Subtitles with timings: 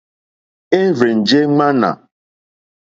[0.79, 1.91] É rzènjé ŋmánà.